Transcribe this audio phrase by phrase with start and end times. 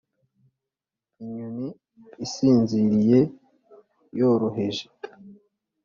[1.23, 1.67] inyoni
[2.25, 3.19] isinziriye
[4.19, 4.85] yoroheje